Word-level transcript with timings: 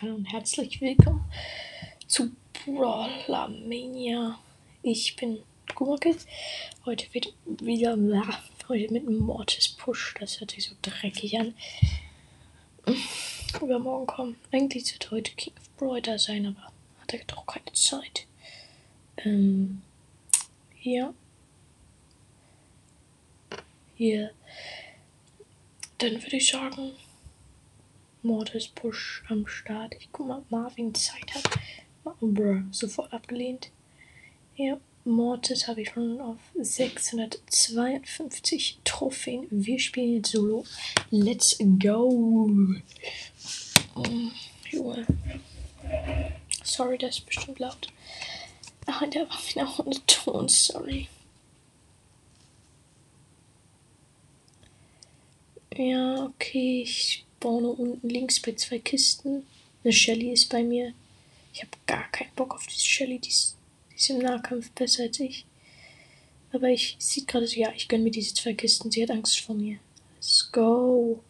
Hallo 0.00 0.14
und 0.14 0.26
herzlich 0.26 0.80
willkommen 0.80 1.24
zu 2.06 2.30
Brawler 2.52 3.48
Mania. 3.48 4.38
Ich 4.80 5.16
bin 5.16 5.42
Gumake. 5.74 6.14
Heute 6.84 7.12
wird 7.12 7.34
wieder 7.44 7.96
ja, 7.96 8.22
heute 8.68 8.92
mit 8.92 9.10
Mortis 9.10 9.70
Push. 9.70 10.14
Das 10.20 10.38
hört 10.38 10.52
sich 10.52 10.66
so 10.66 10.76
dreckig 10.82 11.36
an. 11.40 11.52
Übermorgen 13.60 14.06
kommen. 14.06 14.36
Eigentlich 14.52 14.86
sollte 14.86 15.10
heute 15.10 15.32
King 15.32 15.54
of 15.58 15.68
Brawler 15.76 16.16
sein, 16.16 16.46
aber 16.46 16.72
hat 17.00 17.14
er 17.14 17.24
doch 17.24 17.44
keine 17.44 17.72
Zeit. 17.72 18.28
Ähm, 19.16 19.82
hier. 20.76 21.12
Hier. 23.96 24.30
Dann 25.98 26.22
würde 26.22 26.36
ich 26.36 26.48
sagen, 26.48 26.92
Mortis 28.22 28.68
Push 28.68 29.22
am 29.28 29.46
Start. 29.46 29.94
Ich 29.98 30.08
guck 30.12 30.26
mal, 30.26 30.38
ob 30.38 30.50
Marvin 30.50 30.94
Zeit 30.94 31.34
hat. 31.34 31.44
Brr, 32.20 32.64
sofort 32.70 33.12
abgelehnt. 33.12 33.70
Ja, 34.56 34.80
Mortis 35.04 35.68
habe 35.68 35.82
ich 35.82 35.90
schon 35.90 36.18
auf 36.20 36.38
652 36.54 38.80
Trophäen. 38.84 39.46
Wir 39.50 39.78
spielen 39.78 40.14
jetzt 40.16 40.32
Solo. 40.32 40.64
Let's 41.10 41.58
go. 41.78 42.50
Oh, 43.94 44.06
Junge. 44.70 45.06
Sorry, 46.64 46.96
das 46.98 47.18
ist 47.18 47.26
bestimmt 47.26 47.58
laut. 47.58 47.88
Ach, 48.86 49.02
der 49.08 49.28
war 49.28 49.38
wieder 49.48 49.68
ohne 49.78 49.96
Ton, 50.06 50.48
sorry. 50.48 51.08
Ja, 55.76 56.24
okay, 56.24 56.82
ich 56.82 57.24
spawne 57.38 57.68
unten 57.68 58.08
links 58.08 58.40
bei 58.40 58.52
zwei 58.52 58.78
Kisten. 58.78 59.46
Eine 59.84 59.92
Shelly 59.92 60.32
ist 60.32 60.48
bei 60.48 60.62
mir. 60.62 60.92
Ich 61.52 61.60
habe 61.60 61.70
gar 61.86 62.10
keinen 62.10 62.34
Bock 62.34 62.54
auf 62.54 62.66
diese 62.66 62.84
Shelly. 62.84 63.18
Die 63.18 63.28
ist, 63.28 63.56
die 63.90 63.96
ist 63.96 64.10
im 64.10 64.18
Nahkampf 64.18 64.70
besser 64.72 65.04
als 65.04 65.20
ich. 65.20 65.44
Aber 66.52 66.68
ich 66.68 66.96
sieht 66.98 67.28
gerade 67.28 67.46
so, 67.46 67.58
ja, 67.58 67.72
ich 67.76 67.88
gönne 67.88 68.04
mir 68.04 68.10
diese 68.10 68.34
zwei 68.34 68.54
Kisten. 68.54 68.90
Sie 68.90 69.02
hat 69.02 69.10
Angst 69.10 69.40
vor 69.40 69.54
mir. 69.54 69.78
Let's 70.16 70.50
go. 70.50 71.22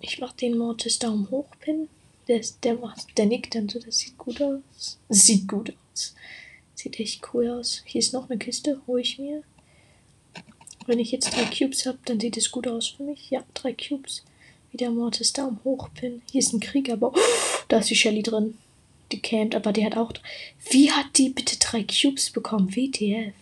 Ich 0.00 0.18
mach 0.20 0.32
den 0.32 0.56
Mortis 0.56 0.98
Daumen 0.98 1.28
hoch 1.30 1.48
Pin. 1.60 1.88
Der, 2.28 2.40
der, 2.62 2.78
der 3.16 3.26
nickt 3.26 3.54
dann 3.54 3.68
so, 3.68 3.78
das 3.78 3.98
sieht 3.98 4.18
gut 4.18 4.40
aus. 4.42 4.98
Sieht 5.08 5.48
gut 5.48 5.74
aus. 5.92 6.14
Sieht 6.74 7.00
echt 7.00 7.22
cool 7.32 7.48
aus. 7.48 7.82
Hier 7.84 8.00
ist 8.00 8.12
noch 8.12 8.28
eine 8.28 8.38
Kiste, 8.38 8.80
hole 8.86 9.00
ich 9.00 9.18
mir. 9.18 9.42
Wenn 10.86 10.98
ich 11.00 11.10
jetzt 11.10 11.34
drei 11.34 11.44
Cubes 11.44 11.86
habe, 11.86 11.98
dann 12.04 12.20
sieht 12.20 12.36
es 12.36 12.50
gut 12.50 12.68
aus 12.68 12.88
für 12.88 13.02
mich. 13.02 13.30
Ja, 13.30 13.44
drei 13.54 13.72
Cubes. 13.72 14.22
Wieder 14.76 14.90
Mortis 14.90 15.32
Daumen 15.32 15.58
hoch 15.64 15.88
Pin. 15.94 16.20
Hier 16.30 16.40
ist 16.40 16.52
ein 16.52 16.60
Kriegerbau. 16.60 17.14
Oh, 17.16 17.64
da 17.68 17.78
ist 17.78 17.88
die 17.88 17.96
Shelly 17.96 18.22
drin. 18.22 18.58
Die 19.10 19.22
campt, 19.22 19.54
aber 19.54 19.72
die 19.72 19.86
hat 19.86 19.96
auch. 19.96 20.12
Wie 20.68 20.92
hat 20.92 21.06
die 21.16 21.30
bitte 21.30 21.56
drei 21.58 21.82
Cubes 21.82 22.28
bekommen? 22.28 22.76
WTF. 22.76 23.32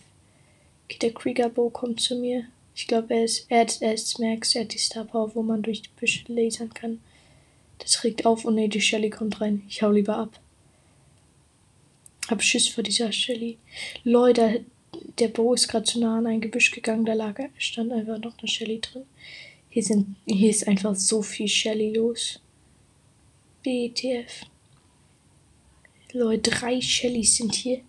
Okay, 0.85 0.97
der 1.01 1.13
Kriegerbow 1.13 1.71
kommt 1.71 1.99
zu 1.99 2.15
mir. 2.15 2.45
Ich 2.73 2.87
glaube, 2.87 3.15
er 3.15 3.25
ist, 3.25 3.47
er, 3.49 3.67
er 3.81 3.93
ist 3.95 4.17
Max, 4.17 4.55
er 4.55 4.61
hat 4.61 4.73
die 4.73 4.77
Star 4.77 5.03
Power, 5.03 5.35
wo 5.35 5.43
man 5.43 5.61
durch 5.61 5.81
die 5.81 5.89
Büsche 5.99 6.23
lasern 6.29 6.73
kann. 6.73 7.01
Das 7.79 8.01
regt 8.05 8.25
auf 8.25 8.45
und 8.45 8.55
nee, 8.55 8.69
die 8.69 8.79
Shelly 8.79 9.09
kommt 9.09 9.41
rein. 9.41 9.63
Ich 9.67 9.81
hau 9.83 9.91
lieber 9.91 10.15
ab. 10.15 10.39
Hab 12.29 12.41
Schiss 12.43 12.69
vor 12.69 12.85
dieser 12.85 13.11
Shelly. 13.11 13.57
Leute, 14.05 14.63
der 15.19 15.27
Bo 15.27 15.53
ist 15.53 15.67
gerade 15.67 15.83
zu 15.83 15.99
nah 15.99 16.17
an 16.17 16.27
ein 16.27 16.39
Gebüsch 16.39 16.71
gegangen, 16.71 17.03
da 17.03 17.11
lag, 17.11 17.37
stand 17.57 17.91
einfach 17.91 18.19
noch 18.19 18.39
eine 18.39 18.47
Shelly 18.47 18.79
drin. 18.79 19.03
Hier, 19.75 19.83
sind, 19.83 20.15
hier 20.25 20.51
ist 20.51 20.69
einfach 20.69 20.95
so 20.95 21.21
viel 21.21 21.49
Shelly 21.49 21.91
los. 21.91 22.39
BTF. 23.61 24.45
Leute, 26.13 26.49
drei 26.49 26.79
Shellys 26.79 27.35
sind 27.35 27.53
hier. 27.53 27.81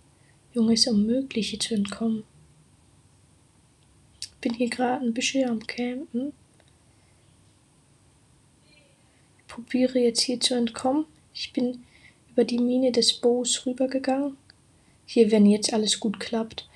Junge, 0.51 0.73
ist 0.73 0.89
unmöglich 0.89 1.51
hier 1.51 1.61
zu 1.61 1.75
entkommen. 1.75 2.25
Bin 4.41 4.53
hier 4.55 4.69
gerade 4.69 5.05
ein 5.05 5.13
bisschen 5.13 5.49
am 5.49 5.65
Campen. 5.65 6.33
Probiere 9.47 9.99
jetzt 9.99 10.23
hier 10.23 10.41
zu 10.41 10.55
entkommen. 10.55 11.05
Ich 11.33 11.53
bin 11.53 11.85
über 12.31 12.43
die 12.43 12.59
Mine 12.59 12.91
des 12.91 13.13
Bows 13.13 13.65
rübergegangen. 13.65 14.35
Hier, 15.05 15.31
wenn 15.31 15.45
jetzt 15.45 15.71
alles 15.71 16.01
gut 16.01 16.19
klappt. 16.19 16.67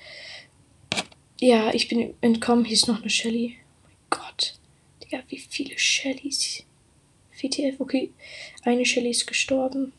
Ja, 1.38 1.74
ich 1.74 1.88
bin 1.88 2.14
entkommen. 2.22 2.64
Hier 2.64 2.76
ist 2.76 2.88
noch 2.88 3.02
eine 3.02 3.10
Shelly. 3.10 3.58
Digga, 5.12 5.22
wie 5.28 5.38
viele 5.38 5.78
Shellys. 5.78 6.64
WTF, 7.40 7.80
okay. 7.80 8.10
Eine 8.62 8.86
Shelly 8.86 9.10
ist 9.10 9.26
gestorben. 9.26 9.92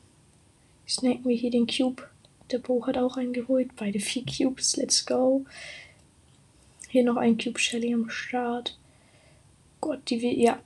Snacken 0.87 1.25
wir 1.25 1.35
hier 1.35 1.51
den 1.51 1.67
Cube. 1.67 2.09
Der 2.51 2.59
Bo 2.59 2.85
hat 2.85 2.97
auch 2.97 3.17
einen 3.17 3.33
geholt. 3.33 3.75
Beide 3.75 3.99
vier 3.99 4.23
Cubes. 4.25 4.75
Let's 4.75 5.05
go. 5.05 5.45
Hier 6.89 7.03
noch 7.03 7.17
ein 7.17 7.37
Cube 7.37 7.59
Shelly 7.59 7.93
am 7.93 8.09
Start. 8.09 8.77
Gott, 9.81 10.09
die 10.09 10.21
will. 10.21 10.39
Ja, 10.39 10.61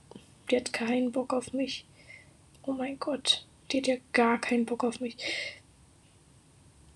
die 0.50 0.56
hat 0.56 0.72
keinen 0.72 1.12
Bock 1.12 1.32
auf 1.32 1.52
mich. 1.52 1.84
Oh 2.62 2.72
mein 2.72 2.98
Gott. 2.98 3.44
Die 3.70 3.78
hat 3.78 3.86
ja 3.86 3.96
gar 4.12 4.40
keinen 4.40 4.64
Bock 4.64 4.84
auf 4.84 5.00
mich. 5.00 5.16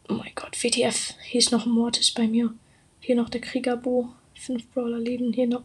Oh 0.09 0.15
mein 0.15 0.33
Gott, 0.35 0.63
WTF. 0.63 1.15
Hier 1.23 1.39
ist 1.39 1.53
noch 1.53 1.67
ein 1.67 1.73
Mortis 1.73 2.11
bei 2.13 2.27
mir. 2.27 2.55
Hier 3.01 3.17
noch 3.17 3.29
der 3.29 3.41
Kriegerbo. 3.41 4.09
Fünf 4.35 4.67
Brawler 4.71 4.99
leben 4.99 5.33
hier 5.33 5.47
noch. 5.47 5.65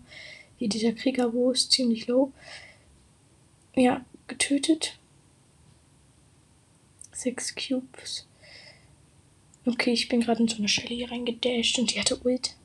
Hier 0.58 0.70
dieser 0.70 0.94
Kriegerbo 0.94 1.52
ist 1.52 1.72
ziemlich 1.72 2.08
low. 2.08 2.32
Ja, 3.76 4.06
getötet. 4.28 4.98
Sechs 7.12 7.56
Cubes. 7.56 8.28
Okay, 9.66 9.92
ich 9.92 10.08
bin 10.08 10.22
gerade 10.22 10.42
in 10.42 10.48
so 10.48 10.58
eine 10.58 10.70
Shelly 10.70 11.04
reingedasht 11.04 11.78
und 11.78 11.94
die 11.94 12.00
hatte 12.00 12.18
Ult. 12.24 12.56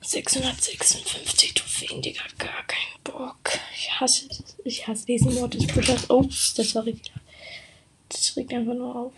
656 0.00 1.54
Trophäen, 1.54 2.00
Digga, 2.00 2.22
gar 2.38 2.64
keinen 2.66 3.02
Bock. 3.02 3.58
Ich 3.74 3.90
hasse, 3.98 4.28
ich 4.64 4.86
hasse 4.86 5.04
diesen 5.06 5.34
Mortis 5.34 5.66
Pushers. 5.66 6.08
Oh, 6.10 6.22
das 6.22 6.74
war 6.74 6.84
richtig. 6.84 7.12
Das 8.08 8.36
regt 8.36 8.52
einfach 8.52 8.74
nur 8.74 8.94
auf. 8.94 9.14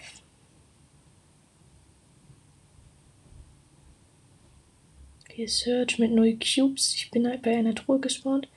Hier 5.38 5.48
Search 5.48 6.00
mit 6.00 6.10
neuen 6.10 6.40
Cubes. 6.40 6.94
Ich 6.96 7.12
bin 7.12 7.24
halt 7.24 7.42
bei 7.42 7.56
einer 7.56 7.72
Truhe 7.72 8.00
gespawnt. 8.00 8.48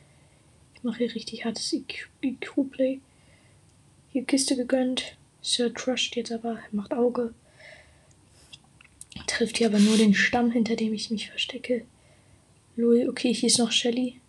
Ich 0.73 0.81
mache 0.81 0.97
hier 0.97 1.13
richtig 1.13 1.45
hartes 1.45 1.71
IQ-Play. 1.71 2.99
Hier 4.11 4.23
Kiste 4.23 4.55
gegönnt. 4.55 5.15
Search 5.43 5.85
rusht 5.85 6.15
jetzt 6.15 6.31
aber, 6.31 6.57
macht 6.71 6.91
Auge. 6.91 7.35
Trifft 9.27 9.59
hier 9.59 9.67
aber 9.67 9.77
nur 9.77 9.95
den 9.95 10.15
Stamm, 10.15 10.49
hinter 10.49 10.75
dem 10.75 10.91
ich 10.91 11.11
mich 11.11 11.29
verstecke. 11.29 11.85
Lul, 12.75 13.07
okay, 13.07 13.31
hier 13.31 13.45
ist 13.45 13.59
noch 13.59 13.71
Shelly. 13.71 14.19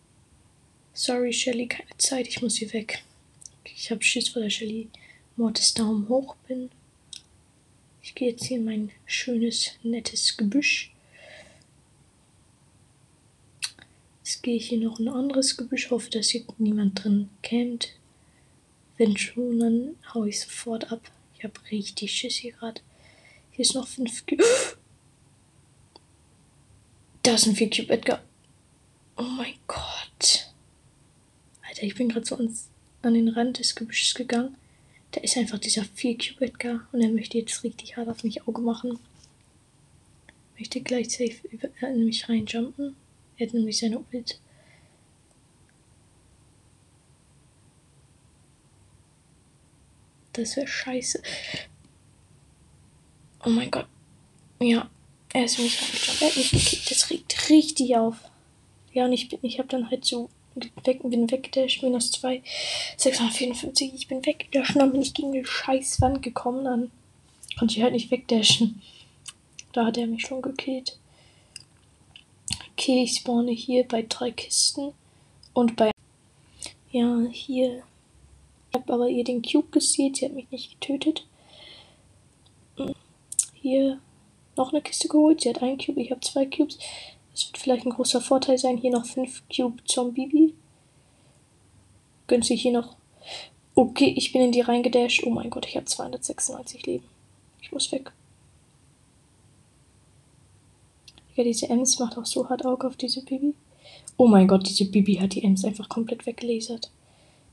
Sorry, 0.92 1.32
Shelly, 1.32 1.68
keine 1.68 1.96
Zeit, 1.96 2.28
ich 2.28 2.42
muss 2.42 2.56
hier 2.56 2.70
weg. 2.74 3.02
Ich 3.64 3.91
habe 3.91 4.04
Schiss 4.04 4.28
vor 4.28 4.42
der 4.42 4.50
Shelly. 4.50 4.91
Mortis 5.36 5.72
Daumen 5.72 6.06
hoch 6.10 6.36
bin. 6.46 6.68
Ich 8.02 8.14
gehe 8.14 8.32
jetzt 8.32 8.44
hier 8.44 8.58
in 8.58 8.66
mein 8.66 8.91
schönes, 9.06 9.70
nettes 9.82 10.36
Gebüsch. 10.36 10.91
Gehe 14.42 14.56
ich 14.56 14.69
hier 14.69 14.78
noch 14.78 14.98
in 14.98 15.08
ein 15.08 15.14
anderes 15.14 15.56
Gebüsch. 15.56 15.91
Hoffe, 15.91 16.10
dass 16.10 16.30
hier 16.30 16.44
niemand 16.58 17.03
drin 17.03 17.28
campt. 17.42 17.94
Wenn 18.98 19.16
schon, 19.16 19.58
dann 19.58 19.97
hau 20.12 20.25
ich 20.25 20.41
sofort 20.41 20.91
ab. 20.91 21.00
Ich 21.36 21.44
habe 21.44 21.54
richtig 21.70 22.12
Schiss 22.12 22.36
hier 22.36 22.53
gerade. 22.53 22.80
Hier 23.53 23.62
ist 23.64 23.75
noch 23.75 23.86
fünf. 23.86 24.26
Ge 24.26 24.38
da 27.22 27.38
sind 27.38 27.56
vier 27.56 27.70
Cube 27.70 27.92
Edgar. 27.92 28.22
Oh 29.16 29.22
mein 29.22 29.54
Gott. 29.69 30.53
Alter, 31.69 31.82
ich 31.84 31.94
bin 31.94 32.09
gerade 32.09 32.27
so 32.27 32.36
ans, 32.36 32.68
an 33.03 33.15
den 33.15 33.28
Rand 33.28 33.60
des 33.60 33.77
Gebüsches 33.77 34.15
gegangen. 34.15 34.56
Da 35.12 35.21
ist 35.21 35.36
einfach 35.36 35.59
dieser 35.59 35.84
4 35.84 36.16
Cube 36.16 36.47
Edgar 36.47 36.89
und 36.91 37.03
er 37.03 37.10
möchte 37.10 37.39
jetzt 37.39 37.62
richtig 37.62 37.97
hart 37.97 38.09
auf 38.09 38.24
mich 38.24 38.48
Auge 38.48 38.62
machen. 38.62 38.98
Möchte 40.59 40.80
gleich 40.80 41.10
safe 41.10 41.47
über, 41.50 41.68
äh, 41.80 41.92
in 41.92 42.06
mich 42.06 42.28
reinjumpen. 42.28 42.97
Er 43.42 43.48
hat 43.48 43.54
nämlich 43.54 43.78
seine 43.78 43.98
Ult. 43.98 44.39
Das 50.33 50.56
wäre 50.56 50.68
scheiße. 50.68 51.21
Oh 53.44 53.48
mein 53.48 53.68
Gott. 53.68 53.89
Ja, 54.60 54.89
er 55.33 55.44
ist 55.44 55.59
mich 55.59 55.77
reinjumpt. 55.77 56.22
Er 56.22 56.28
hat 56.28 56.36
mich 56.36 56.50
gekickt. 56.53 56.91
Das 56.92 57.10
regt 57.10 57.50
richtig 57.50 57.97
auf. 57.97 58.15
Ja, 58.92 59.06
und 59.06 59.12
ich, 59.12 59.28
bin, 59.28 59.41
ich 59.42 59.59
habe 59.59 59.68
dann 59.68 59.91
halt 59.91 60.04
so 60.04 60.30
weg, 60.84 61.00
bin 61.03 61.28
weggedasht, 61.28 61.83
minus 61.83 62.12
2, 62.12 62.44
654, 62.97 63.92
ich 63.92 64.06
bin 64.06 64.24
weggedasht, 64.24 64.77
dann 64.77 64.92
bin 64.92 65.03
ich 65.03 65.15
gegen 65.15 65.33
die 65.33 65.44
scheiß 65.44 66.00
Wand 66.00 66.22
gekommen, 66.22 66.65
dann 66.65 66.92
konnte 67.59 67.74
ich 67.74 67.83
halt 67.83 67.94
nicht 67.94 68.12
wegdashen. 68.12 68.80
Da 69.72 69.86
hat 69.86 69.97
er 69.97 70.06
mich 70.06 70.22
schon 70.22 70.42
gekillt. 70.42 71.00
Okay, 72.82 73.04
ich 73.04 73.18
spawne 73.18 73.52
hier 73.52 73.86
bei 73.86 74.02
drei 74.02 74.32
Kisten 74.32 74.92
und 75.54 75.76
bei 75.76 75.92
Ja, 76.90 77.26
hier. 77.30 77.84
Ich 78.68 78.74
habe 78.74 78.92
aber 78.92 79.08
ihr 79.08 79.22
den 79.22 79.40
Cube 79.40 79.68
gestealt. 79.70 80.16
Sie 80.16 80.24
hat 80.24 80.32
mich 80.32 80.50
nicht 80.50 80.80
getötet. 80.80 81.24
Hm. 82.76 82.92
Hier 83.54 84.00
noch 84.56 84.72
eine 84.72 84.82
Kiste 84.82 85.06
geholt. 85.06 85.42
Sie 85.42 85.50
hat 85.50 85.62
einen 85.62 85.78
Cube, 85.78 86.00
ich 86.00 86.10
habe 86.10 86.22
zwei 86.22 86.44
Cubes. 86.44 86.76
Das 87.30 87.46
wird 87.46 87.58
vielleicht 87.58 87.86
ein 87.86 87.92
großer 87.92 88.20
Vorteil 88.20 88.58
sein. 88.58 88.78
Hier 88.78 88.90
noch 88.90 89.06
fünf 89.06 89.44
Cube 89.48 89.80
Zombie. 89.84 90.52
Gönnt 92.26 92.44
sich 92.44 92.62
hier 92.62 92.72
noch. 92.72 92.96
Okay, 93.76 94.12
ich 94.16 94.32
bin 94.32 94.42
in 94.42 94.50
die 94.50 94.60
reingedasht. 94.60 95.22
Oh 95.24 95.30
mein 95.30 95.50
Gott, 95.50 95.66
ich 95.66 95.76
habe 95.76 95.86
296 95.86 96.84
Leben. 96.84 97.04
Ich 97.60 97.70
muss 97.70 97.92
weg. 97.92 98.10
Ja, 101.34 101.44
diese 101.44 101.68
Ems 101.68 101.98
macht 101.98 102.18
auch 102.18 102.26
so 102.26 102.48
hart 102.48 102.64
Auge 102.64 102.86
auf 102.86 102.96
diese 102.96 103.24
Bibi. 103.24 103.54
Oh 104.16 104.26
mein 104.26 104.46
Gott, 104.46 104.68
diese 104.68 104.84
Bibi 104.84 105.16
hat 105.16 105.34
die 105.34 105.42
Ems 105.42 105.64
einfach 105.64 105.88
komplett 105.88 106.26
weggelasert. 106.26 106.90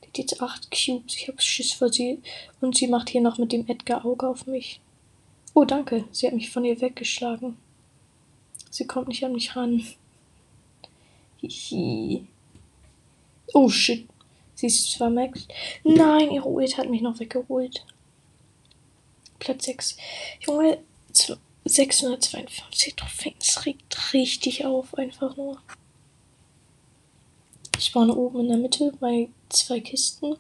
Die 0.03 0.07
hat 0.07 0.17
jetzt 0.17 0.41
8 0.41 0.69
Cubes. 0.69 1.15
Ich 1.15 1.27
habe 1.27 1.41
Schiss 1.41 1.71
vor 1.71 1.91
sie. 1.91 2.19
Und 2.59 2.77
sie 2.77 2.87
macht 2.87 3.09
hier 3.09 3.21
noch 3.21 3.37
mit 3.37 3.51
dem 3.51 3.67
Edgar 3.67 4.05
Auge 4.05 4.27
auf 4.27 4.47
mich. 4.47 4.81
Oh, 5.53 5.63
danke. 5.65 6.05
Sie 6.11 6.27
hat 6.27 6.33
mich 6.33 6.49
von 6.49 6.65
ihr 6.65 6.79
weggeschlagen. 6.81 7.57
Sie 8.69 8.85
kommt 8.85 9.07
nicht 9.07 9.23
an 9.23 9.33
mich 9.33 9.55
ran. 9.55 9.85
Hihi. 11.41 12.27
Oh 13.53 13.69
shit. 13.69 14.07
Sie 14.55 14.67
ist 14.67 14.91
zwar 14.91 15.09
Max. 15.09 15.47
Nein, 15.85 16.31
ihre 16.31 16.47
Ult 16.47 16.77
hat 16.77 16.89
mich 16.89 17.01
noch 17.01 17.19
weggeholt. 17.19 17.85
Platz 19.39 19.65
6. 19.65 19.97
Junge, 20.41 20.79
652 21.65 22.95
Trophäen. 22.95 23.35
Es 23.39 23.65
regt 23.65 24.13
richtig 24.13 24.65
auf, 24.65 24.95
einfach 24.95 25.38
nur. 25.38 25.61
Ich 27.77 27.85
spawne 27.85 28.15
oben 28.15 28.41
in 28.41 28.47
der 28.50 28.57
Mitte 28.57 28.91
bei 29.00 29.29
zwei 29.50 29.79
Kisten. 29.79 30.35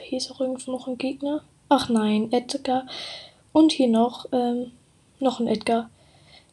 Hier 0.00 0.18
ist 0.18 0.30
auch 0.30 0.40
irgendwo 0.40 0.72
noch 0.72 0.88
ein 0.88 0.98
Gegner. 0.98 1.44
Ach 1.68 1.88
nein, 1.88 2.32
Edgar. 2.32 2.86
Und 3.52 3.72
hier 3.72 3.88
noch, 3.88 4.26
ähm, 4.32 4.72
noch 5.18 5.40
ein 5.40 5.46
Edgar. 5.46 5.90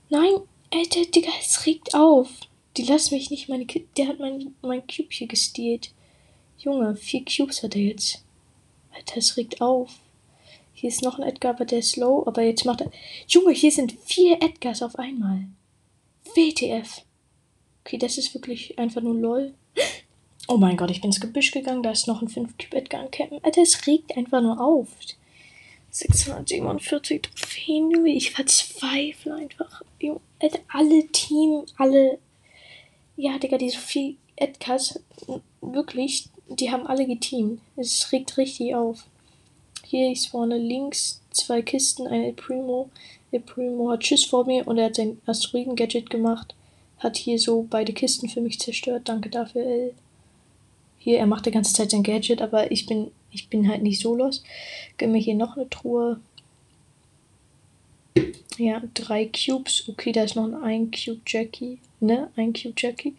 Nein, 0.10 0.36
Alter, 0.74 1.06
Digga, 1.06 1.32
es 1.40 1.66
regt 1.66 1.96
auf. 1.96 2.30
Die 2.76 2.84
lassen 2.84 3.16
mich 3.16 3.32
nicht 3.32 3.50
meine 3.50 3.66
Ki 3.66 3.88
Der 3.98 4.08
hat 4.08 4.20
mein, 4.20 4.54
mein 4.62 4.86
Cube 4.86 5.10
hier 5.10 5.28
gestealt. 5.28 5.92
Junge, 6.60 6.96
vier 6.96 7.24
Cubes 7.24 7.64
hat 7.64 7.76
er 7.76 7.82
jetzt. 7.82 8.24
Alter, 8.94 9.18
es 9.18 9.38
regt 9.38 9.62
auf. 9.62 9.92
Hier 10.80 10.90
ist 10.90 11.02
noch 11.02 11.18
ein 11.18 11.28
Edgar, 11.28 11.56
aber 11.56 11.66
der 11.66 11.80
ist 11.80 11.98
low. 11.98 12.24
Aber 12.28 12.44
jetzt 12.44 12.64
macht 12.64 12.82
er. 12.82 12.92
Junge, 13.28 13.52
hier 13.52 13.72
sind 13.72 13.98
vier 14.06 14.44
Edgars 14.44 14.84
auf 14.84 15.00
einmal. 15.00 15.48
WTF. 16.36 17.02
Okay, 17.84 17.98
das 17.98 18.20
ist 18.20 18.32
wirklich 18.36 18.78
einfach 18.78 19.02
nur 19.02 19.16
LOL. 19.16 19.54
Oh 20.48 20.58
mein 20.58 20.78
Gott, 20.78 20.92
ich 20.92 21.02
bin 21.02 21.10
ins 21.10 21.20
Gebüsch 21.20 21.50
gegangen. 21.50 21.82
Da 21.82 21.90
ist 21.90 22.08
noch 22.08 22.22
ein 22.22 22.28
5 22.28 22.60
Cube 22.60 22.78
Edgar 22.78 23.02
am 23.02 23.10
Campen. 23.10 23.44
Alter, 23.44 23.64
es 23.64 23.88
regt 23.88 24.16
einfach 24.16 24.40
nur 24.40 24.62
auf. 24.62 24.90
647 25.90 27.24
Trophäen, 27.24 27.90
Junge. 27.90 28.12
Ich 28.12 28.30
verzweifle 28.30 29.34
einfach. 29.34 29.82
Junge, 30.00 30.22
Alter, 30.40 30.60
alle 30.68 31.08
Team, 31.08 31.64
alle. 31.78 32.20
Ja, 33.16 33.40
Digga, 33.40 33.58
diese 33.58 33.80
vier 33.80 34.14
Edgars. 34.36 35.00
Wirklich, 35.62 36.30
die 36.48 36.70
haben 36.70 36.86
alle 36.86 37.08
geteamt. 37.08 37.62
Es 37.78 38.12
regt 38.12 38.38
richtig 38.38 38.76
auf. 38.76 39.08
Hier, 39.90 40.12
ich 40.12 40.24
spawne 40.24 40.58
links 40.58 41.22
zwei 41.32 41.62
Kisten, 41.62 42.08
ein 42.08 42.22
El 42.26 42.34
Primo. 42.34 42.90
El 43.32 43.40
Primo 43.40 43.90
hat 43.90 44.02
Tschüss 44.02 44.26
vor 44.26 44.46
mir 44.46 44.68
und 44.68 44.78
er 44.78 44.88
hat 44.88 44.98
sein 44.98 45.22
Asteroiden-Gadget 45.26 46.10
gemacht. 46.10 46.56
Hat 46.98 47.16
hier 47.16 47.40
so 47.40 47.66
beide 47.70 47.94
Kisten 47.94 48.28
für 48.28 48.42
mich 48.42 48.60
zerstört. 48.60 49.04
Danke 49.08 49.30
dafür, 49.30 49.66
El. 49.66 49.94
Hier, 50.98 51.20
er 51.20 51.26
macht 51.26 51.46
die 51.46 51.52
ganze 51.52 51.74
Zeit 51.74 51.92
sein 51.92 52.04
Gadget, 52.04 52.42
aber 52.42 52.70
ich 52.70 52.86
bin, 52.86 53.12
ich 53.32 53.48
bin 53.48 53.70
halt 53.70 53.82
nicht 53.82 54.02
so 54.02 54.14
los. 54.14 54.44
Gönn 54.98 55.14
mir 55.14 55.22
hier 55.22 55.36
noch 55.36 55.56
eine 55.56 55.70
Truhe. 55.70 56.20
Ja, 58.58 58.82
drei 58.94 59.28
Cubes. 59.28 59.88
Okay, 59.88 60.12
da 60.12 60.24
ist 60.24 60.36
noch 60.36 60.52
ein 60.64 60.92
Cube 60.92 61.22
Jackie. 61.26 61.80
Ne, 62.02 62.30
ein 62.36 62.52
Cube 62.52 62.76
Jackie. 62.76 63.16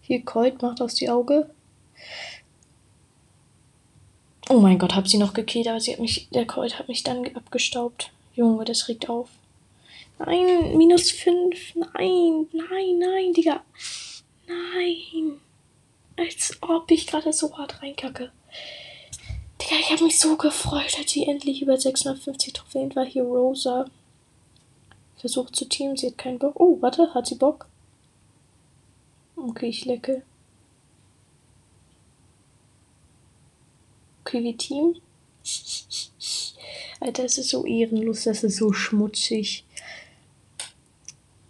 Hier, 0.00 0.24
Colt 0.24 0.62
macht 0.62 0.80
aus 0.80 0.94
die 0.94 1.10
Auge. 1.10 1.48
Oh 4.50 4.60
mein 4.60 4.78
Gott, 4.78 4.94
hab 4.94 5.06
sie 5.06 5.18
noch 5.18 5.34
gekillt, 5.34 5.68
aber 5.68 5.78
sie 5.78 5.92
hat 5.92 6.00
mich, 6.00 6.28
der 6.30 6.46
Colt 6.46 6.78
hat 6.78 6.88
mich 6.88 7.02
dann 7.02 7.26
abgestaubt. 7.36 8.10
Junge, 8.34 8.64
das 8.64 8.88
regt 8.88 9.10
auf. 9.10 9.28
Nein, 10.18 10.76
minus 10.76 11.10
5. 11.10 11.74
Nein, 11.74 12.46
nein, 12.52 12.98
nein, 12.98 13.32
Digga. 13.34 13.62
Nein. 14.46 15.40
Als 16.16 16.56
ob 16.62 16.90
ich 16.90 17.06
gerade 17.06 17.32
so 17.32 17.56
hart 17.58 17.82
reinkacke. 17.82 18.32
Digga, 19.60 19.76
ich 19.80 19.90
habe 19.90 20.04
mich 20.04 20.18
so 20.18 20.36
gefreut, 20.38 20.96
als 20.98 21.10
sie 21.10 21.26
endlich 21.26 21.60
über 21.60 21.76
650 21.76 22.54
Trophäen 22.54 22.96
war. 22.96 23.04
Hier 23.04 23.24
Rosa. 23.24 23.84
Versucht 25.16 25.56
zu 25.56 25.66
teamen, 25.66 25.96
sie 25.96 26.06
hat 26.06 26.16
keinen 26.18 26.38
Bock. 26.38 26.58
Oh, 26.58 26.78
warte, 26.80 27.12
hat 27.12 27.26
sie 27.26 27.34
Bock? 27.34 27.68
Okay, 29.36 29.66
ich 29.66 29.84
lecke. 29.84 30.22
Team. 34.56 34.96
Alter, 37.00 37.24
es 37.24 37.38
ist 37.38 37.50
so 37.50 37.64
ehrenlos, 37.64 38.24
das 38.24 38.44
ist 38.44 38.56
so 38.56 38.72
schmutzig. 38.72 39.64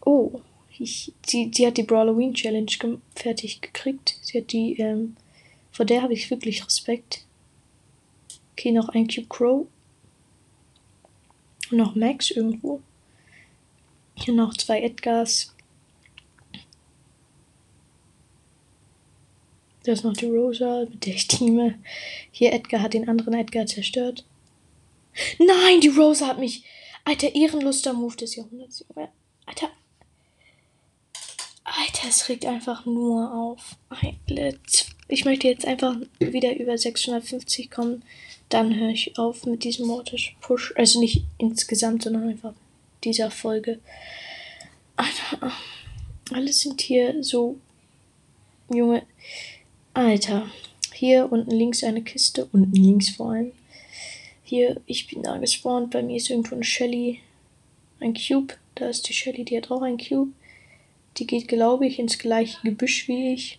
Oh, 0.04 0.40
ich, 0.78 1.12
sie, 1.26 1.50
sie 1.52 1.66
hat 1.66 1.76
die 1.76 1.82
Brawloween 1.82 2.34
Challenge 2.34 2.66
ge 2.66 2.98
fertig 3.14 3.60
gekriegt. 3.60 4.16
Sie 4.22 4.38
hat 4.38 4.52
die, 4.52 4.78
ähm, 4.78 5.16
vor 5.72 5.84
der 5.86 6.02
habe 6.02 6.12
ich 6.12 6.30
wirklich 6.30 6.64
Respekt. 6.64 7.25
Okay, 8.52 8.72
noch 8.72 8.88
ein 8.90 9.08
Cube 9.08 9.26
Crow. 9.28 9.66
Noch 11.70 11.94
Max 11.94 12.30
irgendwo. 12.30 12.80
Hier 14.14 14.34
noch 14.34 14.56
zwei 14.56 14.80
Edgars. 14.80 15.54
Da 19.88 19.94
ist 19.94 20.05
noch 20.05 20.12
die 20.12 20.26
Rosa, 20.26 20.85
mit 20.90 21.06
der 21.06 21.14
ich 21.14 21.29
teame. 21.29 21.79
Hier, 22.31 22.52
Edgar 22.52 22.82
hat 22.82 22.93
den 22.93 23.08
anderen 23.08 23.32
Edgar 23.32 23.64
zerstört. 23.64 24.23
Nein, 25.38 25.81
die 25.81 25.88
Rosa 25.88 26.26
hat 26.26 26.38
mich. 26.38 26.62
Alter, 27.05 27.35
ehrenloser 27.35 27.94
Move 27.94 28.14
des 28.14 28.37
Jahrhunderts. 28.37 28.85
Alter. 29.46 29.70
Alter, 31.64 32.06
es 32.06 32.29
regt 32.29 32.44
einfach 32.44 32.85
nur 32.85 33.32
auf. 33.32 33.79
Ich 35.08 35.25
möchte 35.25 35.49
jetzt 35.49 35.64
einfach 35.64 35.96
wieder 36.19 36.55
über 36.55 36.76
650 36.76 37.71
kommen. 37.71 38.02
Dann 38.50 38.78
höre 38.78 38.90
ich 38.90 39.18
auf 39.18 39.47
mit 39.47 39.64
diesem 39.64 39.87
Mortis 39.87 40.33
Push. 40.42 40.75
Also 40.76 41.00
nicht 41.00 41.25
insgesamt, 41.38 42.02
sondern 42.02 42.28
einfach 42.28 42.52
dieser 43.04 43.30
Folge. 43.30 43.78
Alter, 44.97 45.50
alles 46.30 46.61
sind 46.61 46.83
hier 46.83 47.25
so 47.25 47.57
junge. 48.68 49.07
Alter. 49.99 50.49
Hier 50.95 51.33
unten 51.33 51.50
links 51.50 51.83
eine 51.83 52.02
Kiste. 52.02 52.49
Unten 52.52 52.76
links 52.76 53.09
vor 53.11 53.33
allem. 53.33 53.50
Hier, 54.45 54.81
ich 54.87 55.09
bin 55.09 55.25
da 55.25 55.38
gespawnt. 55.38 55.90
Bei 55.90 56.05
mir 56.05 56.19
ist 56.19 56.31
irgendwo 56.31 56.55
eine 56.55 56.62
Shelly. 56.62 57.21
Ein 57.99 58.14
Cube. 58.14 58.55
Da 58.76 58.88
ist 58.88 59.09
die 59.09 59.12
Shelly, 59.12 59.45
die 59.45 59.57
hat 59.57 59.73
auch 59.73 59.83
ein 59.83 59.99
Cube. 59.99 60.31
Die 61.17 61.26
geht, 61.26 61.49
glaube 61.49 61.88
ich, 61.88 61.99
ins 61.99 62.17
gleiche 62.17 62.59
Gebüsch 62.62 63.09
wie 63.09 63.35
ich. 63.35 63.59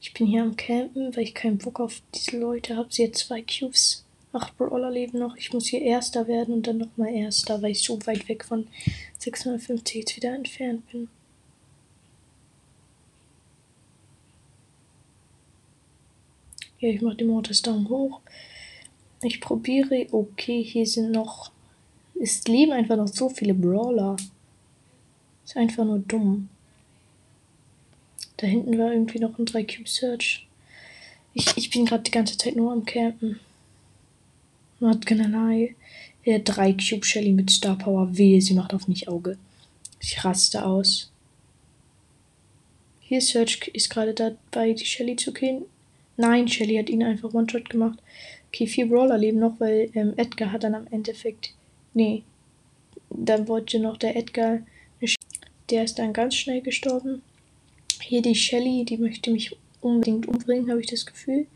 Ich 0.00 0.14
bin 0.14 0.28
hier 0.28 0.42
am 0.42 0.54
Campen, 0.54 1.16
weil 1.16 1.24
ich 1.24 1.34
keinen 1.34 1.58
Bock 1.58 1.80
auf 1.80 2.02
diese 2.14 2.38
Leute 2.38 2.76
habe. 2.76 2.86
Sie 2.88 3.04
hat 3.04 3.16
zwei 3.16 3.42
Cubes. 3.42 4.03
Acht 4.34 4.58
Brawler 4.58 4.90
leben 4.90 5.20
noch. 5.20 5.36
Ich 5.36 5.52
muss 5.52 5.68
hier 5.68 5.80
Erster 5.80 6.26
werden 6.26 6.54
und 6.54 6.66
dann 6.66 6.78
nochmal 6.78 7.14
Erster, 7.14 7.62
weil 7.62 7.70
ich 7.70 7.84
so 7.84 8.04
weit 8.04 8.28
weg 8.28 8.44
von 8.44 8.66
650 9.18 9.94
jetzt 9.94 10.16
wieder 10.16 10.34
entfernt 10.34 10.90
bin. 10.90 11.08
Ja, 16.80 16.88
ich 16.88 17.00
mache 17.00 17.14
die 17.14 17.24
Mortis 17.24 17.62
Daumen 17.62 17.88
hoch. 17.88 18.20
Ich 19.22 19.40
probiere. 19.40 20.08
Okay, 20.10 20.64
hier 20.64 20.84
sind 20.84 21.12
noch. 21.12 21.52
Es 22.20 22.44
leben 22.48 22.72
einfach 22.72 22.96
noch 22.96 23.06
so 23.06 23.28
viele 23.28 23.54
Brawler. 23.54 24.16
Ist 25.44 25.56
einfach 25.56 25.84
nur 25.84 26.00
dumm. 26.00 26.48
Da 28.38 28.48
hinten 28.48 28.76
war 28.78 28.92
irgendwie 28.92 29.20
noch 29.20 29.38
ein 29.38 29.46
3 29.46 29.62
Cube 29.62 29.88
Search. 29.88 30.48
Ich, 31.34 31.56
ich 31.56 31.70
bin 31.70 31.86
gerade 31.86 32.02
die 32.02 32.10
ganze 32.10 32.36
Zeit 32.36 32.56
nur 32.56 32.72
am 32.72 32.84
Campen. 32.84 33.38
Gonna 34.92 35.26
lie. 35.26 35.74
Der 36.26 36.40
3 36.40 36.74
Cube 36.74 37.04
Shelly 37.04 37.32
mit 37.32 37.50
Star 37.50 37.76
Power. 37.76 38.16
Wehe, 38.16 38.40
sie 38.40 38.54
macht 38.54 38.74
auf 38.74 38.86
mich 38.86 39.08
Auge. 39.08 39.38
Ich 40.00 40.24
raste 40.24 40.64
aus. 40.64 41.10
Hier 43.00 43.20
Search 43.20 43.68
ist 43.72 43.88
gerade 43.88 44.12
dabei, 44.12 44.72
die 44.72 44.84
Shelly 44.84 45.16
zu 45.16 45.32
killen. 45.32 45.64
Nein, 46.16 46.48
Shelly 46.48 46.76
hat 46.76 46.90
ihn 46.90 47.02
einfach 47.02 47.32
One-Shot 47.32 47.70
gemacht. 47.70 47.98
Okay, 48.48 48.66
vier 48.66 48.86
Brawler 48.86 49.18
leben 49.18 49.40
noch, 49.40 49.58
weil 49.58 49.90
ähm, 49.94 50.12
Edgar 50.16 50.52
hat 50.52 50.64
dann 50.64 50.74
am 50.74 50.86
Endeffekt. 50.90 51.54
Nee. 51.94 52.22
Dann 53.10 53.48
wollte 53.48 53.78
noch 53.78 53.96
der 53.96 54.16
Edgar. 54.16 54.60
Der 55.70 55.84
ist 55.84 55.98
dann 55.98 56.12
ganz 56.12 56.34
schnell 56.34 56.60
gestorben. 56.60 57.22
Hier 58.02 58.20
die 58.20 58.34
Shelly, 58.34 58.84
die 58.84 58.98
möchte 58.98 59.30
mich 59.30 59.56
unbedingt 59.80 60.26
umbringen, 60.26 60.70
habe 60.70 60.80
ich 60.80 60.88
das 60.88 61.06
Gefühl. 61.06 61.46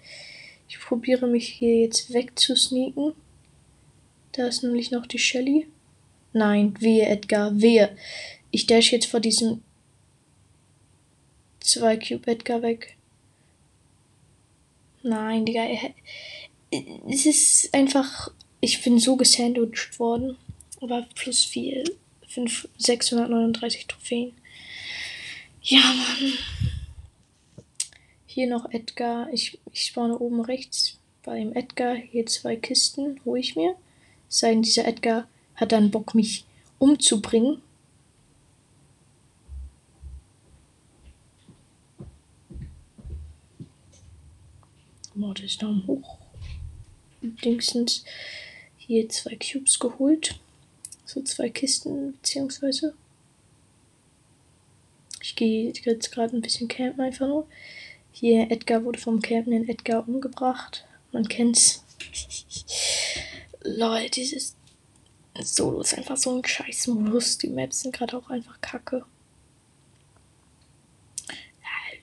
Ich 0.69 0.79
probiere 0.79 1.27
mich 1.27 1.49
hier 1.49 1.81
jetzt 1.81 2.13
wegzusneaken. 2.13 3.15
Da 4.33 4.47
ist 4.47 4.63
nämlich 4.63 4.91
noch 4.91 5.07
die 5.07 5.19
Shelly. 5.19 5.67
Nein, 6.33 6.75
wehe, 6.79 7.07
Edgar, 7.07 7.59
wehe. 7.61 7.97
Ich 8.51 8.67
dash 8.67 8.93
jetzt 8.93 9.07
vor 9.07 9.21
diesem 9.21 9.63
2 11.61 11.97
Cube 11.97 12.31
Edgar 12.31 12.63
weg. 12.63 12.97
Nein, 15.03 15.47
Digga. 15.47 15.67
Es 17.09 17.27
ist 17.27 17.75
einfach. 17.75 18.31
Ich 18.61 18.83
bin 18.83 18.99
so 18.99 19.17
gesandwiched 19.17 19.99
worden. 19.99 20.37
Aber 20.81 21.07
plus 21.15 21.45
4, 21.45 21.85
5, 22.29 22.69
639 22.79 23.87
Trophäen. 23.87 24.33
Ja, 25.63 25.81
Mann. 25.81 26.33
Hier 28.39 28.47
noch 28.47 28.71
Edgar. 28.71 29.33
Ich, 29.33 29.59
ich 29.73 29.87
spawne 29.87 30.17
oben 30.17 30.41
rechts 30.41 31.01
beim 31.25 31.53
Edgar. 31.55 31.97
Hier 31.97 32.25
zwei 32.27 32.55
Kisten. 32.55 33.21
Hole 33.25 33.41
ich 33.41 33.57
mir. 33.57 33.75
Sein 34.29 34.63
dieser 34.63 34.87
Edgar 34.87 35.27
hat 35.57 35.73
dann 35.73 35.91
Bock, 35.91 36.15
mich 36.15 36.45
umzubringen. 36.79 37.61
Mortis 45.17 45.59
Daumen 45.59 45.85
hoch. 45.89 46.19
Dingsens 47.21 48.05
hier 48.77 49.09
zwei 49.09 49.35
Cubes 49.35 49.81
geholt. 49.81 50.39
So 51.05 51.25
zwei 51.25 51.51
Kisten, 51.51 52.13
beziehungsweise. 52.13 52.95
Ich 55.21 55.35
gehe 55.35 55.73
jetzt 55.73 56.13
gerade 56.13 56.37
ein 56.37 56.43
bisschen 56.43 56.69
campen 56.69 57.01
einfach 57.01 57.27
nur. 57.27 57.49
Hier, 58.19 58.51
Edgar 58.51 58.85
wurde 58.85 58.99
vom 58.99 59.21
Campen 59.21 59.53
in 59.53 59.69
Edgar 59.69 60.07
umgebracht. 60.09 60.85
Man 61.13 61.29
kennt's. 61.29 61.85
Lol, 63.63 64.09
dieses 64.11 64.57
Solo 65.41 65.81
ist 65.81 65.97
einfach 65.97 66.17
so 66.17 66.37
ein 66.37 66.45
scheiß 66.45 66.89
Modus. 66.89 67.39
Die 67.39 67.49
Maps 67.49 67.81
sind 67.81 67.95
gerade 67.95 68.17
auch 68.17 68.31
einfach 68.31 68.61
kacke. 68.61 69.05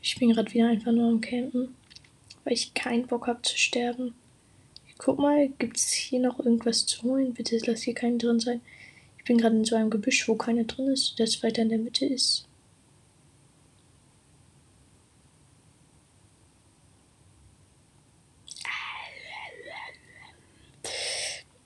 Ich 0.01 0.15
bin 0.17 0.31
gerade 0.31 0.53
wieder 0.53 0.67
einfach 0.67 0.91
nur 0.91 1.09
am 1.09 1.19
Campen 1.19 1.75
weil 2.45 2.53
ich 2.53 2.73
keinen 2.73 3.07
Bock 3.07 3.27
habe 3.27 3.41
zu 3.41 3.57
sterben. 3.57 4.13
guck 4.97 5.19
mal, 5.19 5.49
gibt 5.59 5.75
es 5.75 5.91
hier 5.91 6.21
noch 6.21 6.39
irgendwas 6.39 6.85
zu 6.85 7.03
holen? 7.03 7.33
Bitte 7.33 7.59
lass 7.65 7.81
hier 7.81 7.93
keinen 7.93 8.19
drin 8.19 8.39
sein. 8.39 8.61
Ich 9.17 9.25
bin 9.25 9.37
gerade 9.37 9.57
in 9.57 9.65
so 9.65 9.75
einem 9.75 9.89
Gebüsch, 9.89 10.27
wo 10.29 10.35
keiner 10.35 10.63
drin 10.63 10.87
ist, 10.87 11.19
das 11.19 11.43
weiter 11.43 11.63
in 11.63 11.69
der 11.69 11.79
Mitte 11.79 12.05
ist. 12.05 12.47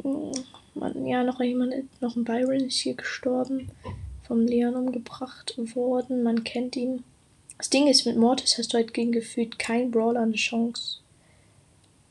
Mann, 0.03 1.05
ja, 1.05 1.23
noch 1.23 1.41
jemand, 1.41 1.73
noch 2.01 2.15
ein 2.15 2.23
Byron 2.23 2.67
ist 2.67 2.79
hier 2.79 2.93
gestorben, 2.93 3.71
vom 4.23 4.45
Leon 4.45 4.75
umgebracht 4.75 5.55
worden. 5.75 6.23
Man 6.23 6.43
kennt 6.43 6.75
ihn. 6.75 7.03
Das 7.57 7.69
Ding 7.69 7.87
ist, 7.87 8.05
mit 8.05 8.15
Mortis 8.15 8.57
hast 8.57 8.73
du 8.73 8.77
halt 8.77 8.93
gegen 8.93 9.11
gefühlt 9.11 9.59
kein 9.59 9.91
Brawler 9.91 10.21
eine 10.21 10.33
Chance. 10.33 10.99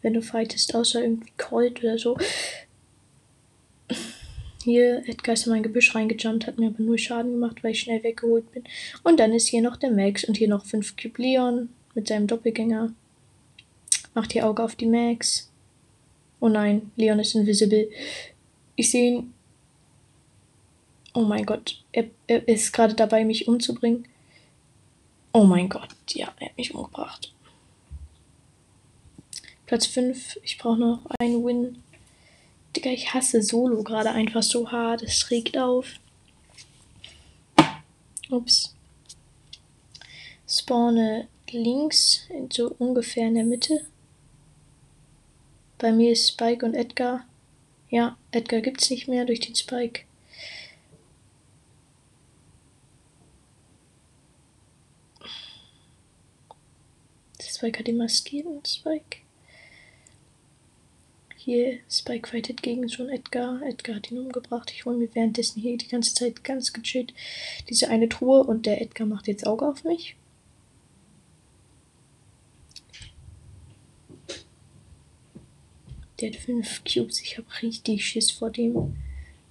Wenn 0.02 0.14
du 0.14 0.23
fightest, 0.23 0.75
außer 0.75 1.02
irgendwie 1.02 1.33
Colt 1.38 1.83
oder 1.83 1.99
so. 1.99 2.16
Hier, 4.62 5.02
Edgar 5.09 5.33
ist 5.33 5.47
in 5.47 5.52
mein 5.52 5.62
Gebüsch 5.62 5.95
reingejumpt, 5.95 6.47
hat 6.47 6.59
mir 6.59 6.66
aber 6.66 6.83
nur 6.83 6.99
Schaden 6.99 7.33
gemacht, 7.33 7.64
weil 7.64 7.71
ich 7.71 7.80
schnell 7.80 8.02
weggeholt 8.02 8.52
bin. 8.52 8.64
Und 9.02 9.18
dann 9.18 9.33
ist 9.33 9.49
hier 9.49 9.62
noch 9.62 9.76
der 9.76 9.90
Max 9.90 10.25
und 10.25 10.37
hier 10.37 10.49
noch 10.49 10.66
5 10.66 10.97
Cube 10.97 11.23
Leon 11.23 11.71
mit 11.95 12.09
seinem 12.09 12.26
Doppelgänger. 12.26 12.92
Macht 14.14 14.33
hier 14.33 14.47
Auge 14.47 14.62
auf 14.62 14.76
die 14.76 14.87
Max. 14.87 15.50
Oh 16.40 16.49
nein, 16.49 16.92
Leon 16.97 17.18
ist 17.18 17.35
invisible. 17.35 17.90
Ich 18.76 18.90
sehe 18.90 19.12
ihn. 19.12 19.35
Oh 21.14 21.23
mein 21.23 21.45
Gott, 21.47 21.83
er, 21.90 22.04
er 22.26 22.47
ist 22.47 22.73
gerade 22.73 22.95
dabei, 22.95 23.25
mich 23.25 23.49
umzubringen. 23.49 24.07
Oh 25.33 25.45
mein 25.45 25.68
Gott, 25.68 25.95
ja, 26.11 26.33
er 26.38 26.50
hat 26.50 26.57
mich 26.57 26.75
umgebracht. 26.75 27.33
Platz 29.66 29.87
5, 29.87 30.38
ich 30.45 30.59
brauche 30.59 30.78
noch 30.78 31.00
einen 31.18 31.45
Win. 31.45 31.83
Digga, 32.75 32.90
ich 32.90 33.12
hasse 33.12 33.42
Solo 33.42 33.83
gerade 33.83 34.11
einfach 34.11 34.42
so 34.42 34.71
hart. 34.71 35.02
Es 35.02 35.30
regt 35.30 35.59
auf. 35.59 35.87
Ups. 38.30 38.75
Spawne 40.47 41.28
links, 41.50 42.26
in 42.30 42.50
so 42.50 42.75
ungefähr 42.78 43.28
in 43.28 43.35
der 43.35 43.45
Mitte. 43.45 43.85
Bei 45.79 45.93
mir 45.93 46.13
ist 46.13 46.29
Spike 46.29 46.67
und 46.67 46.75
Edgar. 46.75 47.25
Ja, 47.89 48.19
Edgar 48.33 48.61
gibt's 48.61 48.91
nicht 48.91 49.09
mehr 49.09 49.25
durch 49.25 49.41
den 49.41 49.55
Spike. 49.55 50.03
Spike 57.41 57.79
hat 57.79 57.87
die 57.87 57.93
maskieren. 57.93 58.61
Spike. 58.65 59.19
Hier, 61.37 61.79
Spike 61.91 62.29
fightet 62.29 62.63
gegen 62.63 62.83
einen 62.83 63.09
Edgar. 63.09 63.63
Edgar 63.63 63.97
hat 63.97 64.11
ihn 64.11 64.19
umgebracht. 64.19 64.71
Ich 64.71 64.85
hole 64.85 64.97
mir 64.97 65.15
währenddessen 65.15 65.61
hier 65.61 65.79
die 65.79 65.89
ganze 65.89 66.15
Zeit 66.15 66.45
ganz 66.45 66.73
gechillt 66.73 67.15
diese 67.69 67.89
eine 67.89 68.09
Truhe 68.09 68.45
und 68.45 68.67
der 68.67 68.83
Edgar 68.83 69.07
macht 69.07 69.27
jetzt 69.27 69.47
Auge 69.47 69.67
auf 69.67 69.83
mich. 69.83 70.15
Der 76.21 76.31
hat 76.31 76.37
fünf 76.37 76.83
Cubes. 76.85 77.21
Ich 77.21 77.39
habe 77.39 77.47
richtig 77.63 78.05
Schiss 78.05 78.31
vor 78.31 78.51
dem. 78.51 78.97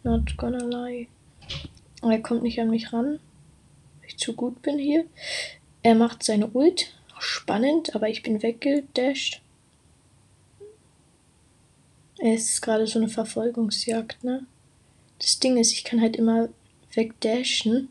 Not 0.04 0.36
gonna 0.38 0.64
lie. 0.64 1.08
Er 2.02 2.22
kommt 2.22 2.44
nicht 2.44 2.60
an 2.60 2.70
mich 2.70 2.92
ran. 2.92 3.20
Weil 4.00 4.08
ich 4.08 4.18
zu 4.18 4.34
gut 4.34 4.62
bin 4.62 4.78
hier. 4.78 5.06
Er 5.84 5.96
macht 5.96 6.24
seine 6.24 6.48
Ult 6.48 6.94
spannend, 7.20 7.96
aber 7.96 8.10
ich 8.10 8.24
bin 8.24 8.44
weggedasht. 8.44 9.42
Es 12.20 12.50
ist 12.50 12.62
gerade 12.62 12.88
so 12.88 13.00
eine 13.00 13.10
Verfolgungsjagd, 13.10 14.24
ne? 14.24 14.46
Das 15.20 15.40
Ding 15.40 15.58
ist, 15.58 15.72
ich 15.72 15.84
kann 15.84 16.02
halt 16.02 16.16
immer 16.16 16.50
wegdashen. 16.94 17.90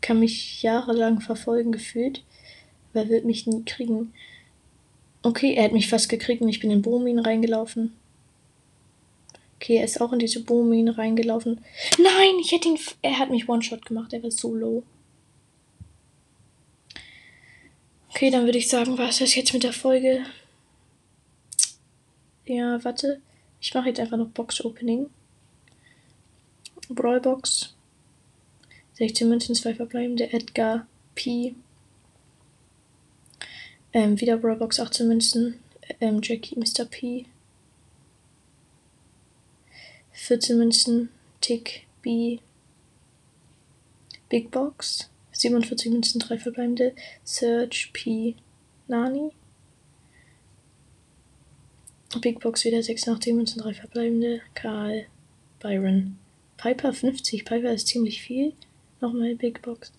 Kann 0.00 0.20
mich 0.20 0.62
jahrelang 0.62 1.20
verfolgen 1.20 1.72
gefühlt. 1.72 2.24
Aber 2.90 3.04
er 3.04 3.08
wird 3.08 3.24
mich 3.24 3.46
nie 3.46 3.62
kriegen. 3.64 4.12
Okay, 5.22 5.54
er 5.54 5.64
hat 5.64 5.72
mich 5.72 5.88
fast 5.88 6.08
gekriegt 6.08 6.42
und 6.42 6.48
ich 6.48 6.60
bin 6.60 6.70
in 6.70 6.82
Bohminen 6.82 7.24
reingelaufen. 7.24 7.94
Okay, 9.56 9.76
er 9.76 9.84
ist 9.84 10.00
auch 10.00 10.12
in 10.12 10.20
diese 10.20 10.44
Bohminen 10.44 10.94
reingelaufen. 10.94 11.60
Nein, 11.98 12.38
ich 12.40 12.52
hätte 12.52 12.68
ihn. 12.68 12.78
Er 13.02 13.18
hat 13.18 13.30
mich 13.30 13.48
One-Shot 13.48 13.84
gemacht, 13.84 14.12
er 14.12 14.22
war 14.22 14.30
so 14.30 14.54
low. 14.54 14.84
Okay, 18.10 18.30
dann 18.30 18.44
würde 18.44 18.58
ich 18.58 18.68
sagen, 18.68 18.96
war 18.98 19.08
es 19.08 19.18
das 19.18 19.34
jetzt 19.34 19.52
mit 19.52 19.64
der 19.64 19.72
Folge. 19.72 20.24
Ja, 22.46 22.82
warte. 22.82 23.20
Ich 23.60 23.74
mache 23.74 23.88
jetzt 23.88 24.00
einfach 24.00 24.16
noch 24.16 24.28
Box 24.28 24.64
Opening. 24.64 25.10
Brawlbox. 26.88 27.74
16 28.94 29.28
Münzen, 29.28 29.54
2 29.54 29.74
verbleibende. 29.74 30.32
Edgar 30.32 30.86
P. 31.14 31.54
Ähm, 33.92 34.20
wieder 34.20 34.36
Brawlbox, 34.36 34.80
18 34.80 35.08
Münzen. 35.08 35.60
Ähm, 36.00 36.20
Jackie, 36.22 36.58
Mr. 36.58 36.84
P. 36.84 37.24
14 40.12 40.58
Münzen. 40.58 41.08
Tick 41.40 41.86
B. 42.02 42.38
Big 44.28 44.50
Box. 44.50 45.10
47 45.32 45.92
Münzen, 45.92 46.20
3 46.20 46.38
verbleibende. 46.38 46.94
Search 47.24 47.90
P. 47.92 48.34
Nani. 48.88 49.30
Big 52.20 52.40
Box 52.40 52.64
wieder 52.64 52.82
86 52.82 53.32
Münzen, 53.32 53.62
3 53.62 53.72
verbleibende. 53.72 54.42
Karl. 54.54 55.06
Byron. 55.60 56.18
Piper 56.56 56.92
50. 56.92 57.44
Piper 57.44 57.72
ist 57.72 57.86
ziemlich 57.86 58.20
viel. 58.20 58.52
Nochmal 59.00 59.34
Big 59.36 59.62
Box. 59.62 59.92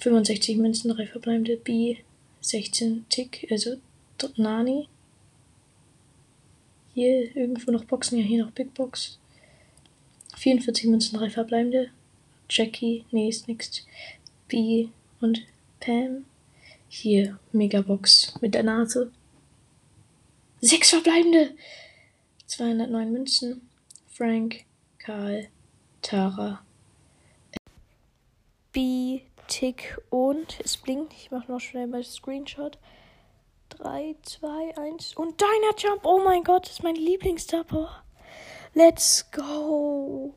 65 0.00 0.56
Münzen, 0.56 0.90
3 0.90 1.06
verbleibende. 1.06 1.56
B. 1.56 1.96
16 2.44 3.06
Tick. 3.08 3.46
Also 3.50 3.76
Nani. 4.36 4.88
Hier 6.94 7.34
irgendwo 7.36 7.72
noch 7.72 7.84
Boxen. 7.84 8.18
Ja, 8.18 8.24
hier 8.24 8.44
noch 8.44 8.52
Big 8.52 8.72
Box. 8.74 9.18
44 10.36 10.86
Münzen, 10.86 11.18
3 11.18 11.30
verbleibende. 11.30 11.90
Jackie, 12.48 13.04
nee, 13.10 13.28
ist 13.28 13.48
nix. 13.48 13.86
B 14.48 14.88
und 15.20 15.42
Pam. 15.80 16.26
Hier, 16.88 17.38
Megabox 17.52 18.34
mit 18.40 18.54
der 18.54 18.62
Nase. 18.62 19.10
Sechs 20.60 20.90
verbleibende! 20.90 21.54
209 22.46 23.12
Münzen. 23.12 23.68
Frank, 24.06 24.64
Karl, 24.98 25.48
Tara. 26.02 26.64
Tick 29.48 29.98
und 30.10 30.58
es 30.64 30.76
blinkt. 30.76 31.12
Ich 31.12 31.30
mache 31.30 31.50
noch 31.50 31.60
schnell 31.60 31.86
mal 31.86 32.02
Screenshot. 32.02 32.78
3, 33.70 34.16
2, 34.22 34.76
1 34.76 35.14
und 35.16 35.40
Deiner 35.40 35.76
Jump. 35.76 36.04
Oh 36.04 36.20
mein 36.24 36.44
Gott, 36.44 36.64
das 36.66 36.72
ist 36.72 36.82
mein 36.82 36.94
Lieblingsstar 36.94 37.64
Let's 38.74 39.30
go. 39.30 40.34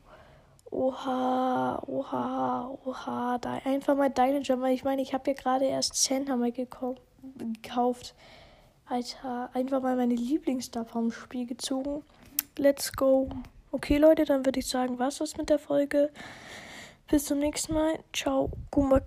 Oha, 0.70 1.82
oha, 1.86 2.78
oha. 2.84 3.38
Da 3.38 3.60
einfach 3.64 3.96
mal 3.96 4.10
deine 4.10 4.40
Jump. 4.40 4.64
Ich 4.66 4.84
meine, 4.84 5.02
ich 5.02 5.14
habe 5.14 5.30
ja 5.30 5.36
gerade 5.36 5.64
erst 5.64 5.94
Sandhammer 5.96 6.50
gekauft. 6.50 8.14
Alter, 8.86 9.50
einfach 9.54 9.82
mal 9.82 9.96
meine 9.96 10.14
Lieblingsstar 10.14 10.84
vom 10.84 11.10
Spiel 11.10 11.46
gezogen. 11.46 12.02
Let's 12.56 12.92
go. 12.92 13.28
Okay, 13.70 13.98
Leute, 13.98 14.24
dann 14.24 14.46
würde 14.46 14.60
ich 14.60 14.66
sagen, 14.66 14.98
was 14.98 15.18
das 15.18 15.36
mit 15.36 15.50
der 15.50 15.58
Folge. 15.58 16.10
Bis 17.10 17.24
zum 17.24 17.38
nächsten 17.38 17.72
Mal. 17.72 17.98
Ciao, 18.12 18.50
Gumba. 18.70 19.00